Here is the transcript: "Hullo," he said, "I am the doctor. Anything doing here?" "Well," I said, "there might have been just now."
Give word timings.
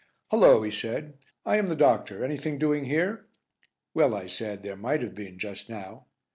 "Hullo," 0.31 0.63
he 0.63 0.71
said, 0.71 1.19
"I 1.45 1.57
am 1.57 1.67
the 1.69 1.75
doctor. 1.75 2.25
Anything 2.25 2.57
doing 2.57 2.85
here?" 2.85 3.27
"Well," 3.93 4.15
I 4.15 4.25
said, 4.25 4.63
"there 4.63 4.75
might 4.75 5.03
have 5.03 5.13
been 5.13 5.37
just 5.37 5.69
now." 5.69 6.07